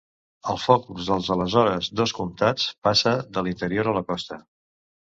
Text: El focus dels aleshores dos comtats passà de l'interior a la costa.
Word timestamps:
El 0.53 0.59
focus 0.61 1.09
dels 1.11 1.29
aleshores 1.35 1.91
dos 2.01 2.15
comtats 2.21 2.67
passà 2.89 3.17
de 3.39 3.47
l'interior 3.51 3.93
a 3.93 3.97
la 4.01 4.07
costa. 4.13 4.43